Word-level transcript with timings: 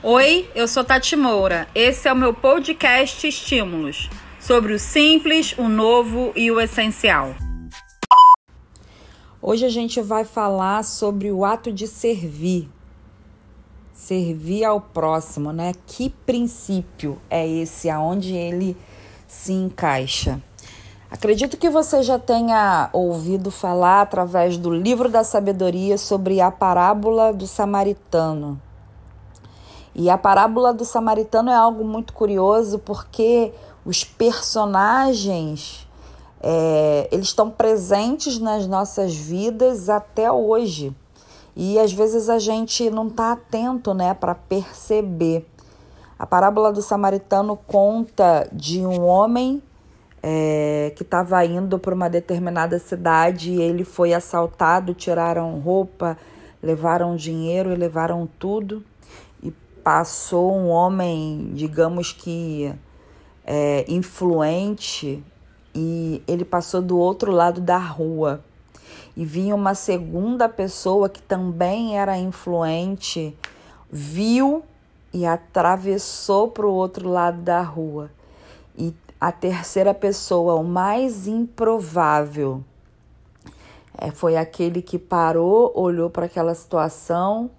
Oi, 0.00 0.48
eu 0.54 0.68
sou 0.68 0.84
Tati 0.84 1.16
Moura. 1.16 1.66
Esse 1.74 2.06
é 2.06 2.12
o 2.12 2.16
meu 2.16 2.32
podcast 2.32 3.26
Estímulos 3.26 4.08
sobre 4.38 4.72
o 4.72 4.78
simples, 4.78 5.56
o 5.58 5.68
novo 5.68 6.32
e 6.36 6.52
o 6.52 6.60
essencial. 6.60 7.34
Hoje 9.42 9.66
a 9.66 9.68
gente 9.68 10.00
vai 10.00 10.24
falar 10.24 10.84
sobre 10.84 11.32
o 11.32 11.44
ato 11.44 11.72
de 11.72 11.88
servir. 11.88 12.68
Servir 13.92 14.62
ao 14.62 14.80
próximo, 14.80 15.52
né? 15.52 15.72
Que 15.84 16.10
princípio 16.10 17.20
é 17.28 17.44
esse 17.44 17.90
aonde 17.90 18.36
ele 18.36 18.76
se 19.26 19.52
encaixa? 19.52 20.40
Acredito 21.10 21.56
que 21.56 21.68
você 21.68 22.04
já 22.04 22.20
tenha 22.20 22.88
ouvido 22.92 23.50
falar 23.50 24.02
através 24.02 24.58
do 24.58 24.70
livro 24.70 25.08
da 25.08 25.24
sabedoria 25.24 25.98
sobre 25.98 26.40
a 26.40 26.52
parábola 26.52 27.32
do 27.32 27.48
samaritano. 27.48 28.62
E 29.98 30.08
a 30.08 30.16
parábola 30.16 30.72
do 30.72 30.84
samaritano 30.84 31.50
é 31.50 31.56
algo 31.56 31.82
muito 31.82 32.12
curioso 32.12 32.78
porque 32.78 33.52
os 33.84 34.04
personagens 34.04 35.88
é, 36.40 37.08
eles 37.10 37.26
estão 37.26 37.50
presentes 37.50 38.38
nas 38.38 38.64
nossas 38.68 39.12
vidas 39.16 39.88
até 39.88 40.30
hoje. 40.30 40.94
E 41.56 41.80
às 41.80 41.92
vezes 41.92 42.28
a 42.28 42.38
gente 42.38 42.88
não 42.90 43.08
está 43.08 43.32
atento 43.32 43.92
né, 43.92 44.14
para 44.14 44.36
perceber. 44.36 45.44
A 46.16 46.24
parábola 46.24 46.72
do 46.72 46.80
samaritano 46.80 47.58
conta 47.66 48.48
de 48.52 48.86
um 48.86 49.04
homem 49.04 49.60
é, 50.22 50.92
que 50.94 51.02
estava 51.02 51.44
indo 51.44 51.76
para 51.76 51.92
uma 51.92 52.08
determinada 52.08 52.78
cidade 52.78 53.50
e 53.50 53.60
ele 53.60 53.82
foi 53.82 54.14
assaltado, 54.14 54.94
tiraram 54.94 55.58
roupa, 55.58 56.16
levaram 56.62 57.16
dinheiro 57.16 57.72
e 57.72 57.74
levaram 57.74 58.28
tudo 58.38 58.80
passou 59.82 60.54
um 60.54 60.68
homem, 60.68 61.50
digamos 61.54 62.12
que 62.12 62.74
é, 63.44 63.84
influente, 63.88 65.22
e 65.74 66.22
ele 66.26 66.44
passou 66.44 66.82
do 66.82 66.98
outro 66.98 67.32
lado 67.32 67.60
da 67.60 67.78
rua. 67.78 68.44
E 69.16 69.24
vinha 69.24 69.54
uma 69.54 69.74
segunda 69.74 70.48
pessoa 70.48 71.08
que 71.08 71.20
também 71.22 71.98
era 71.98 72.16
influente, 72.16 73.36
viu 73.90 74.62
e 75.12 75.24
atravessou 75.26 76.50
para 76.50 76.66
o 76.66 76.72
outro 76.72 77.08
lado 77.08 77.40
da 77.40 77.62
rua. 77.62 78.10
E 78.76 78.94
a 79.20 79.32
terceira 79.32 79.92
pessoa, 79.92 80.54
o 80.54 80.64
mais 80.64 81.26
improvável, 81.26 82.62
é, 83.96 84.10
foi 84.10 84.36
aquele 84.36 84.80
que 84.80 84.98
parou, 84.98 85.72
olhou 85.74 86.08
para 86.08 86.26
aquela 86.26 86.54
situação 86.54 87.50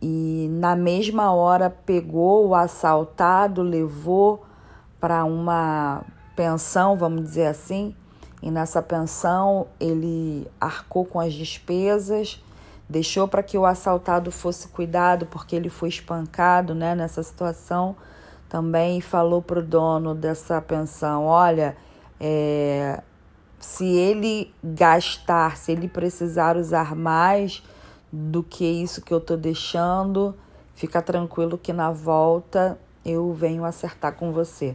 e 0.00 0.48
na 0.50 0.76
mesma 0.76 1.32
hora 1.32 1.70
pegou 1.70 2.48
o 2.48 2.54
assaltado, 2.54 3.62
levou 3.62 4.44
para 5.00 5.24
uma 5.24 6.02
pensão, 6.34 6.96
vamos 6.96 7.22
dizer 7.22 7.46
assim, 7.46 7.94
e 8.42 8.50
nessa 8.50 8.82
pensão 8.82 9.66
ele 9.80 10.46
arcou 10.60 11.04
com 11.04 11.18
as 11.18 11.32
despesas, 11.32 12.42
deixou 12.88 13.26
para 13.26 13.42
que 13.42 13.56
o 13.56 13.64
assaltado 13.64 14.30
fosse 14.30 14.68
cuidado 14.68 15.26
porque 15.26 15.56
ele 15.56 15.68
foi 15.68 15.88
espancado, 15.88 16.74
né, 16.74 16.94
nessa 16.94 17.22
situação. 17.22 17.96
Também 18.48 19.00
falou 19.00 19.42
para 19.42 19.58
o 19.58 19.62
dono 19.62 20.14
dessa 20.14 20.60
pensão, 20.60 21.24
olha, 21.24 21.76
é, 22.20 23.02
se 23.58 23.84
ele 23.84 24.54
gastar, 24.62 25.56
se 25.56 25.72
ele 25.72 25.88
precisar 25.88 26.56
usar 26.56 26.94
mais, 26.94 27.62
do 28.16 28.42
que 28.42 28.64
isso 28.64 29.02
que 29.02 29.12
eu 29.12 29.20
tô 29.20 29.36
deixando. 29.36 30.34
Fica 30.74 31.02
tranquilo 31.02 31.58
que 31.58 31.72
na 31.72 31.90
volta 31.90 32.78
eu 33.04 33.32
venho 33.32 33.64
acertar 33.64 34.14
com 34.14 34.32
você. 34.32 34.74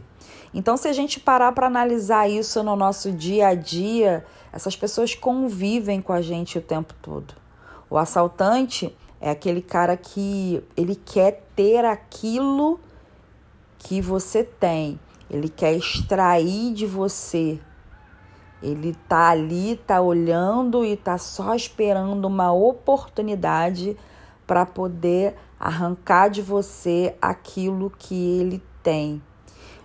Então, 0.54 0.76
se 0.76 0.88
a 0.88 0.92
gente 0.92 1.18
parar 1.20 1.52
para 1.52 1.66
analisar 1.66 2.30
isso 2.30 2.62
no 2.62 2.76
nosso 2.76 3.12
dia 3.12 3.48
a 3.48 3.54
dia, 3.54 4.24
essas 4.52 4.76
pessoas 4.76 5.14
convivem 5.14 6.00
com 6.00 6.12
a 6.12 6.22
gente 6.22 6.56
o 6.56 6.62
tempo 6.62 6.94
todo. 7.02 7.34
O 7.90 7.98
assaltante 7.98 8.96
é 9.20 9.30
aquele 9.30 9.60
cara 9.60 9.96
que 9.96 10.62
ele 10.76 10.94
quer 10.94 11.44
ter 11.54 11.84
aquilo 11.84 12.80
que 13.78 14.00
você 14.00 14.44
tem, 14.44 14.98
ele 15.28 15.48
quer 15.48 15.74
extrair 15.74 16.72
de 16.72 16.86
você 16.86 17.60
ele 18.62 18.94
tá 19.08 19.30
ali, 19.30 19.76
tá 19.86 20.00
olhando 20.00 20.84
e 20.84 20.96
tá 20.96 21.18
só 21.18 21.54
esperando 21.54 22.24
uma 22.26 22.52
oportunidade 22.52 23.96
para 24.46 24.64
poder 24.64 25.34
arrancar 25.58 26.28
de 26.28 26.40
você 26.40 27.14
aquilo 27.20 27.90
que 27.90 28.14
ele 28.14 28.62
tem. 28.82 29.20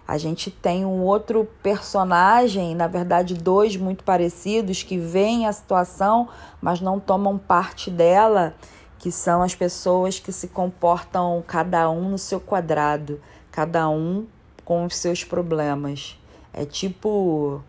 A 0.08 0.18
gente 0.18 0.50
tem 0.50 0.86
um 0.86 1.02
outro 1.04 1.46
personagem, 1.62 2.74
na 2.74 2.88
verdade, 2.88 3.34
dois 3.34 3.76
muito 3.76 4.06
parecidos, 4.06 4.82
que 4.82 4.98
veem 4.98 5.46
a 5.46 5.52
situação, 5.52 6.30
mas 6.62 6.80
não 6.80 6.98
tomam 6.98 7.38
parte 7.38 7.92
dela, 7.92 8.56
que 9.00 9.12
são 9.12 9.42
as 9.42 9.54
pessoas 9.54 10.18
que 10.18 10.32
se 10.32 10.48
comportam 10.48 11.44
cada 11.46 11.90
um 11.90 12.10
no 12.10 12.18
seu 12.18 12.40
quadrado, 12.40 13.20
cada 13.52 13.90
um 13.90 14.26
com 14.64 14.86
os 14.86 14.96
seus 14.96 15.24
problemas. 15.24 16.18
É 16.54 16.64
tipo 16.64 17.62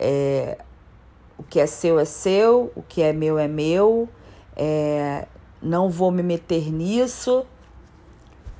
é, 0.00 0.56
o 1.36 1.42
que 1.42 1.60
é 1.60 1.66
seu 1.66 1.98
é 1.98 2.06
seu, 2.06 2.72
o 2.74 2.82
que 2.82 3.02
é 3.02 3.12
meu 3.12 3.38
é 3.38 3.46
meu, 3.46 4.08
é, 4.56 5.28
não 5.62 5.90
vou 5.90 6.10
me 6.10 6.22
meter 6.22 6.72
nisso, 6.72 7.44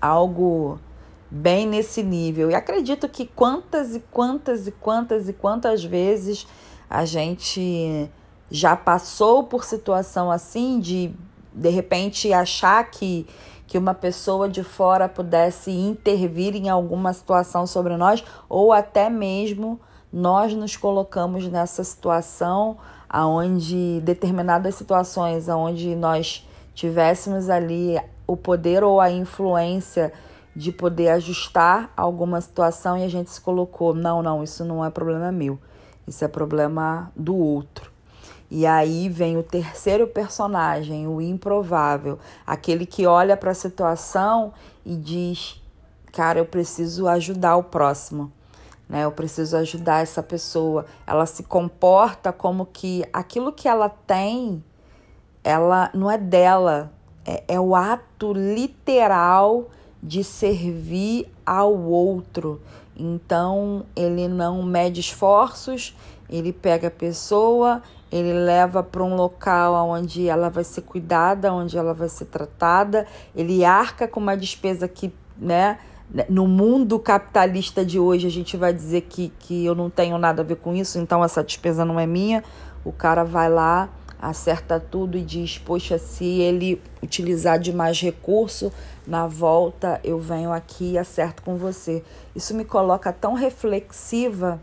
algo 0.01 0.79
bem 1.31 1.67
nesse 1.67 2.03
nível. 2.03 2.51
E 2.51 2.55
acredito 2.55 3.09
que 3.09 3.27
quantas 3.27 3.95
e 3.95 4.01
quantas 4.01 4.67
e 4.67 4.73
quantas 4.73 5.29
e 5.31 5.33
quantas 5.33 5.83
vezes 5.83 6.47
a 6.89 7.07
gente 7.07 8.11
já 8.51 8.77
passou 8.77 9.45
por 9.45 9.65
situação 9.65 10.31
assim 10.31 10.79
de 10.79 11.15
de 11.53 11.69
repente 11.69 12.33
achar 12.33 12.89
que 12.91 13.27
que 13.67 13.79
uma 13.79 13.95
pessoa 13.95 14.49
de 14.49 14.65
fora 14.65 15.09
pudesse 15.09 15.71
intervir 15.71 16.57
em 16.57 16.69
alguma 16.69 17.13
situação 17.13 17.69
sobre 17.69 17.97
nós 17.97 18.25
ou 18.49 18.73
até 18.73 19.09
mesmo 19.09 19.81
nós 20.13 20.55
nos 20.55 20.77
colocamos 20.77 21.47
nessa 21.49 21.85
situação 21.85 22.77
aonde 23.09 24.01
determinadas 24.03 24.75
situações 24.75 25.49
aonde 25.49 25.95
nós 25.95 26.47
tivéssemos 26.75 27.51
ali 27.51 28.01
o 28.27 28.37
poder 28.37 28.83
ou 28.85 29.01
a 29.01 29.11
influência 29.11 30.13
de 30.55 30.73
poder 30.73 31.09
ajustar 31.09 31.93
alguma 31.97 32.41
situação 32.41 32.97
e 32.97 33.05
a 33.05 33.09
gente 33.09 33.31
se 33.31 33.41
colocou, 33.41 33.95
não, 33.95 34.23
não, 34.23 34.43
isso 34.43 34.65
não 34.65 34.85
é 34.85 34.91
problema 34.91 35.31
meu. 35.31 35.59
Isso 36.07 36.25
é 36.25 36.29
problema 36.29 37.11
do 37.15 37.37
outro. 37.37 37.91
E 38.51 38.67
aí 38.67 39.09
vem 39.09 39.37
o 39.37 39.43
terceiro 39.43 40.07
personagem, 40.09 41.07
o 41.07 41.21
improvável, 41.21 42.19
aquele 42.45 42.85
que 42.85 43.07
olha 43.07 43.37
para 43.37 43.53
a 43.53 43.55
situação 43.55 44.53
e 44.85 44.97
diz: 44.97 45.63
"Cara, 46.13 46.41
eu 46.41 46.45
preciso 46.45 47.07
ajudar 47.07 47.57
o 47.57 47.63
próximo 47.63 48.33
né? 48.91 49.05
Eu 49.05 49.13
preciso 49.13 49.57
ajudar 49.57 50.03
essa 50.03 50.21
pessoa. 50.21 50.85
Ela 51.07 51.25
se 51.25 51.45
comporta 51.45 52.33
como 52.33 52.67
que 52.67 53.05
aquilo 53.13 53.53
que 53.53 53.69
ela 53.69 53.89
tem, 53.89 54.63
ela 55.45 55.91
não 55.95 56.11
é 56.11 56.19
dela, 56.19 56.93
é, 57.25 57.45
é 57.47 57.61
o 57.61 57.77
ato 57.77 58.33
literal 58.33 59.69
de 60.03 60.25
servir 60.25 61.33
ao 61.47 61.73
outro. 61.73 62.61
Então 62.97 63.87
ele 63.95 64.27
não 64.27 64.63
mede 64.65 65.01
esforços, 65.01 65.97
ele 66.29 66.53
pega 66.53 66.89
a 66.89 66.91
pessoa, 66.91 67.83
ele 68.11 68.33
leva 68.33 68.83
para 68.83 69.05
um 69.05 69.15
local 69.15 69.89
onde 69.89 70.29
ela 70.29 70.51
vai 70.51 70.65
ser 70.65 70.83
cuidada, 70.83 71.53
onde 71.53 71.79
ela 71.79 71.95
vai 71.95 72.09
ser 72.09 72.25
tratada, 72.25 73.07
ele 73.37 73.65
arca 73.65 74.09
com 74.09 74.19
uma 74.19 74.37
despesa 74.37 74.89
que, 74.89 75.13
né, 75.39 75.79
no 76.29 76.47
mundo 76.49 76.99
capitalista 76.99 77.85
de 77.85 77.99
hoje, 77.99 78.27
a 78.27 78.31
gente 78.31 78.57
vai 78.57 78.73
dizer 78.73 79.03
que, 79.03 79.33
que 79.39 79.65
eu 79.65 79.75
não 79.75 79.89
tenho 79.89 80.19
nada 80.19 80.43
a 80.43 80.45
ver 80.45 80.57
com 80.57 80.75
isso, 80.75 80.99
então 80.99 81.23
essa 81.23 81.43
despesa 81.43 81.85
não 81.85 82.01
é 82.01 82.07
minha. 82.07 82.43
O 82.85 82.91
cara 82.91 83.23
vai 83.23 83.49
lá, 83.49 83.89
acerta 84.21 84.81
tudo 84.81 85.17
e 85.17 85.23
diz: 85.23 85.59
Poxa, 85.59 85.99
se 85.99 86.25
ele 86.25 86.83
utilizar 87.01 87.61
de 87.61 87.73
mais 87.73 88.01
recurso, 88.01 88.73
na 89.07 89.29
volta 89.29 90.01
eu 90.03 90.19
venho 90.19 90.53
aqui 90.53 90.93
e 90.93 90.99
acerto 90.99 91.43
com 91.43 91.57
você. 91.57 92.03
Isso 92.35 92.55
me 92.55 92.65
coloca 92.65 93.13
tão 93.13 93.35
reflexiva, 93.35 94.61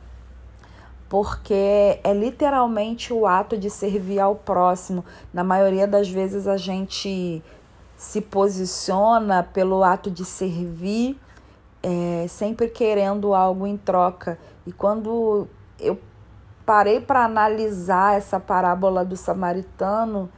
porque 1.08 1.98
é 2.04 2.14
literalmente 2.14 3.14
o 3.14 3.26
ato 3.26 3.58
de 3.58 3.70
servir 3.70 4.20
ao 4.20 4.36
próximo. 4.36 5.06
Na 5.34 5.46
maioria 5.46 5.88
das 5.88 6.10
vezes 6.10 6.46
a 6.46 6.58
gente 6.58 7.42
se 7.96 8.20
posiciona 8.20 9.44
pelo 9.44 9.82
ato 9.82 10.12
de 10.12 10.26
servir 10.26 11.18
é, 11.82 12.26
sempre 12.28 12.68
querendo 12.68 13.34
algo 13.34 13.66
em 13.66 13.78
troca. 13.78 14.38
E 14.66 14.72
quando 14.72 15.48
eu 15.80 16.00
parei 16.66 17.00
para 17.00 17.24
analisar 17.24 18.18
essa 18.18 18.40
parábola 18.40 19.06
do 19.06 19.16
samaritano, 19.16 20.30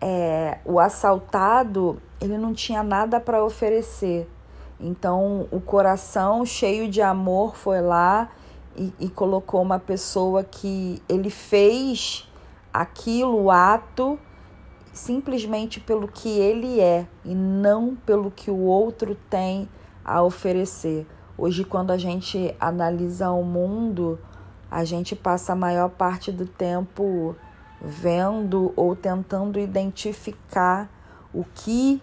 é, 0.00 0.58
o 0.64 0.78
assaltado 0.78 2.00
ele 2.20 2.38
não 2.38 2.52
tinha 2.52 2.82
nada 2.82 3.18
para 3.18 3.44
oferecer. 3.44 4.28
Então, 4.78 5.46
o 5.50 5.60
coração 5.60 6.44
cheio 6.44 6.88
de 6.88 7.00
amor 7.00 7.56
foi 7.56 7.80
lá 7.80 8.30
e, 8.76 8.92
e 8.98 9.08
colocou 9.08 9.62
uma 9.62 9.78
pessoa 9.78 10.42
que 10.42 11.02
ele 11.08 11.30
fez 11.30 12.28
aquilo, 12.72 13.44
o 13.44 13.50
ato, 13.50 14.18
simplesmente 14.92 15.78
pelo 15.80 16.08
que 16.08 16.28
ele 16.28 16.80
é 16.80 17.06
e 17.24 17.34
não 17.34 17.94
pelo 17.94 18.30
que 18.30 18.50
o 18.50 18.58
outro 18.58 19.16
tem 19.30 19.68
a 20.04 20.22
oferecer. 20.22 21.06
Hoje, 21.36 21.64
quando 21.64 21.90
a 21.90 21.98
gente 21.98 22.54
analisa 22.60 23.30
o 23.30 23.42
mundo, 23.42 24.18
a 24.70 24.84
gente 24.84 25.14
passa 25.14 25.52
a 25.52 25.56
maior 25.56 25.90
parte 25.90 26.30
do 26.30 26.46
tempo 26.46 27.34
vendo 27.80 28.72
ou 28.76 28.94
tentando 28.94 29.58
identificar 29.58 30.88
o 31.32 31.44
que 31.44 32.00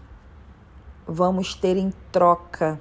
vamos 1.08 1.56
ter 1.56 1.78
em 1.78 1.94
troca, 2.12 2.80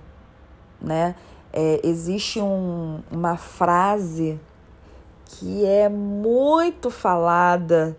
né? 0.80 1.14
É, 1.52 1.80
existe 1.82 2.40
um, 2.40 3.00
uma 3.10 3.36
frase 3.36 4.38
que 5.24 5.64
é 5.64 5.88
muito 5.88 6.90
falada 6.90 7.96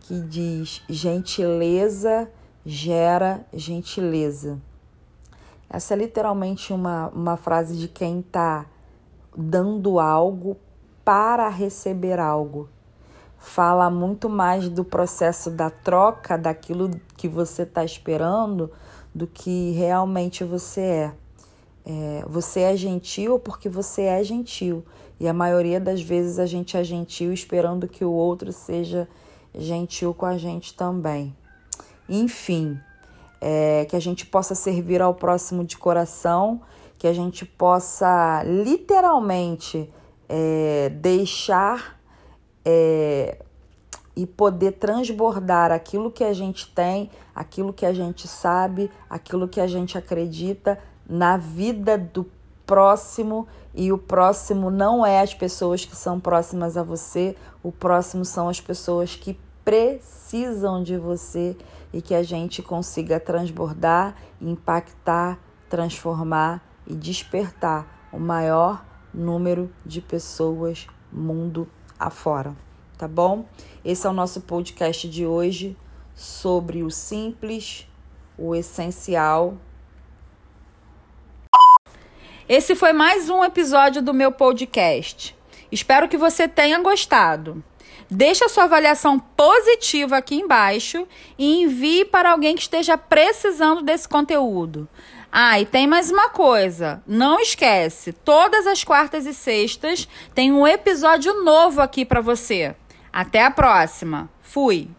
que 0.00 0.20
diz: 0.20 0.82
gentileza 0.88 2.28
gera 2.64 3.44
gentileza. 3.52 4.60
Essa 5.72 5.94
é 5.94 5.96
literalmente 5.96 6.70
uma, 6.70 7.08
uma 7.08 7.36
frase 7.38 7.78
de 7.78 7.88
quem 7.88 8.20
está 8.20 8.66
dando 9.34 9.98
algo 9.98 10.58
para 11.02 11.48
receber 11.48 12.20
algo. 12.20 12.68
Fala 13.38 13.88
muito 13.88 14.28
mais 14.28 14.68
do 14.68 14.84
processo 14.84 15.50
da 15.50 15.70
troca, 15.70 16.36
daquilo 16.36 16.90
que 17.16 17.26
você 17.26 17.62
está 17.62 17.82
esperando, 17.82 18.70
do 19.14 19.26
que 19.26 19.70
realmente 19.70 20.44
você 20.44 20.80
é. 20.82 21.12
é. 21.86 22.24
Você 22.28 22.60
é 22.60 22.76
gentil 22.76 23.38
porque 23.38 23.70
você 23.70 24.02
é 24.02 24.22
gentil. 24.22 24.84
E 25.18 25.26
a 25.26 25.32
maioria 25.32 25.80
das 25.80 26.02
vezes 26.02 26.38
a 26.38 26.44
gente 26.44 26.76
é 26.76 26.84
gentil 26.84 27.32
esperando 27.32 27.88
que 27.88 28.04
o 28.04 28.12
outro 28.12 28.52
seja 28.52 29.08
gentil 29.54 30.12
com 30.12 30.26
a 30.26 30.36
gente 30.36 30.74
também. 30.74 31.34
Enfim, 32.06 32.78
é, 33.44 33.84
que 33.86 33.96
a 33.96 34.00
gente 34.00 34.24
possa 34.24 34.54
servir 34.54 35.02
ao 35.02 35.12
próximo 35.12 35.64
de 35.64 35.76
coração, 35.76 36.60
que 36.96 37.08
a 37.08 37.12
gente 37.12 37.44
possa 37.44 38.44
literalmente 38.44 39.92
é, 40.28 40.88
deixar 40.90 42.00
é, 42.64 43.38
e 44.14 44.24
poder 44.24 44.72
transbordar 44.72 45.72
aquilo 45.72 46.08
que 46.08 46.22
a 46.22 46.32
gente 46.32 46.72
tem, 46.72 47.10
aquilo 47.34 47.72
que 47.72 47.84
a 47.84 47.92
gente 47.92 48.28
sabe, 48.28 48.88
aquilo 49.10 49.48
que 49.48 49.60
a 49.60 49.66
gente 49.66 49.98
acredita 49.98 50.78
na 51.08 51.36
vida 51.36 51.98
do 51.98 52.30
próximo. 52.64 53.48
E 53.74 53.90
o 53.90 53.98
próximo 53.98 54.70
não 54.70 55.04
é 55.04 55.20
as 55.20 55.34
pessoas 55.34 55.84
que 55.84 55.96
são 55.96 56.20
próximas 56.20 56.76
a 56.76 56.84
você, 56.84 57.34
o 57.60 57.72
próximo 57.72 58.24
são 58.24 58.48
as 58.48 58.60
pessoas 58.60 59.16
que 59.16 59.36
precisam 59.64 60.82
de 60.82 60.96
você 60.96 61.56
e 61.92 62.02
que 62.02 62.14
a 62.14 62.22
gente 62.22 62.62
consiga 62.62 63.20
transbordar, 63.20 64.16
impactar, 64.40 65.38
transformar 65.68 66.62
e 66.86 66.94
despertar 66.94 68.08
o 68.12 68.18
maior 68.18 68.84
número 69.12 69.70
de 69.84 70.00
pessoas 70.00 70.86
mundo 71.12 71.68
afora 71.98 72.56
tá 73.02 73.08
bom? 73.08 73.46
Esse 73.84 74.06
é 74.06 74.10
o 74.10 74.12
nosso 74.12 74.42
podcast 74.42 75.08
de 75.08 75.26
hoje 75.26 75.76
sobre 76.14 76.84
o 76.84 76.90
simples, 76.90 77.84
o 78.38 78.54
essencial. 78.54 79.56
Esse 82.48 82.76
foi 82.76 82.92
mais 82.92 83.28
um 83.28 83.42
episódio 83.42 84.00
do 84.00 84.14
meu 84.14 84.30
podcast. 84.30 85.36
Espero 85.72 86.08
que 86.08 86.16
você 86.16 86.46
tenha 86.46 86.78
gostado. 86.80 87.60
Deixe 88.14 88.44
a 88.44 88.48
sua 88.50 88.64
avaliação 88.64 89.18
positiva 89.18 90.18
aqui 90.18 90.34
embaixo 90.34 91.08
e 91.38 91.62
envie 91.62 92.04
para 92.04 92.30
alguém 92.30 92.54
que 92.54 92.60
esteja 92.60 92.98
precisando 92.98 93.80
desse 93.80 94.06
conteúdo. 94.06 94.86
Ah, 95.32 95.58
e 95.58 95.64
tem 95.64 95.86
mais 95.86 96.10
uma 96.10 96.28
coisa. 96.28 97.02
Não 97.06 97.40
esquece, 97.40 98.12
todas 98.12 98.66
as 98.66 98.84
quartas 98.84 99.24
e 99.24 99.32
sextas 99.32 100.06
tem 100.34 100.52
um 100.52 100.66
episódio 100.66 101.42
novo 101.42 101.80
aqui 101.80 102.04
para 102.04 102.20
você. 102.20 102.76
Até 103.10 103.42
a 103.42 103.50
próxima. 103.50 104.28
Fui! 104.42 104.90